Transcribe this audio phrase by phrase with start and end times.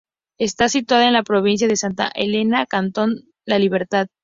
[0.39, 4.07] Está situada en la Provincia de Santa Elena Cantón La Libertad.